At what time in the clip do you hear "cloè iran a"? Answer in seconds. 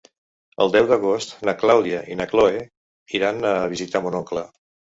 2.33-3.55